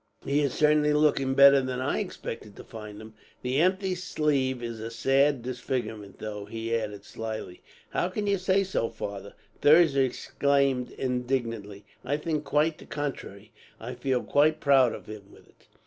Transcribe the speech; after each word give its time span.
He 0.25 0.39
is 0.41 0.55
certainly 0.55 0.93
looking 0.93 1.35
better 1.35 1.61
than 1.61 1.79
I 1.79 1.99
expected 1.99 2.55
to 2.55 2.63
find 2.63 2.99
him. 2.99 3.13
"That 3.43 3.49
empty 3.49 3.93
sleeve 3.93 4.63
is 4.63 4.79
a 4.79 4.89
sad 4.89 5.43
disfigurement, 5.43 6.17
though," 6.17 6.45
he 6.45 6.73
added 6.75 7.05
slyly. 7.05 7.61
"How 7.91 8.09
can 8.09 8.25
you 8.25 8.39
say 8.39 8.63
so, 8.63 8.89
father?" 8.89 9.35
Thirza 9.61 10.01
exclaimed 10.01 10.89
indignantly. 10.89 11.85
"I 12.03 12.17
think 12.17 12.45
quite 12.45 12.79
the 12.79 12.87
contrary, 12.87 13.51
and 13.79 13.91
I 13.91 13.93
feel 13.93 14.23
quite 14.23 14.59
proud 14.59 14.93
of 14.93 15.05
him 15.05 15.31
with 15.31 15.47
it." 15.47 15.67